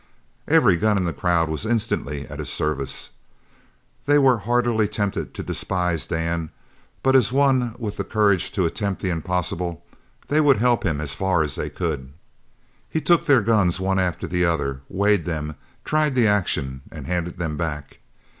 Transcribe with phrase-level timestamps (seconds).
[0.47, 3.11] Every gun in the crowd was instantly at his service.
[4.07, 6.49] They were heartily tempted to despise Dan,
[7.03, 9.85] but as one with the courage to attempt the impossible,
[10.27, 12.13] they would help him as far as they could.
[12.89, 15.53] He took their guns one after the other, weighed them,
[15.85, 17.99] tried the action, and handed them back.